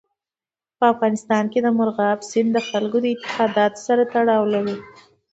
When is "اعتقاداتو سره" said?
3.13-4.01